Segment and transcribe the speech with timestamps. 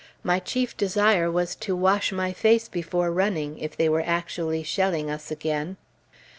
[0.23, 5.11] My chief desire was to wash my face before running, if they were actually shelling
[5.11, 5.77] us again.